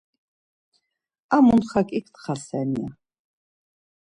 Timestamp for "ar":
1.35-1.41